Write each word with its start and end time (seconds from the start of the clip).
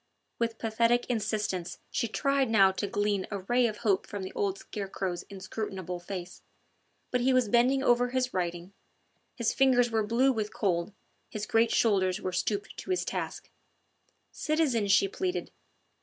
With 0.39 0.57
pathetic 0.57 1.05
insistence 1.11 1.77
she 1.91 2.07
tried 2.07 2.49
now 2.49 2.71
to 2.71 2.87
glean 2.87 3.27
a 3.29 3.41
ray 3.41 3.67
of 3.67 3.77
hope 3.85 4.07
from 4.07 4.23
the 4.23 4.33
old 4.33 4.57
scarecrow's 4.57 5.21
inscrutable 5.29 5.99
face. 5.99 6.41
But 7.11 7.21
he 7.21 7.33
was 7.33 7.47
bending 7.49 7.83
over 7.83 8.09
his 8.09 8.33
writing: 8.33 8.73
his 9.35 9.53
fingers 9.53 9.91
were 9.91 10.01
blue 10.01 10.31
with 10.31 10.51
cold, 10.55 10.91
his 11.29 11.45
great 11.45 11.69
shoulders 11.69 12.19
were 12.19 12.31
stooping 12.33 12.73
to 12.77 12.89
his 12.89 13.05
task. 13.05 13.51
"Citizen," 14.31 14.87
she 14.87 15.07
pleaded. 15.07 15.51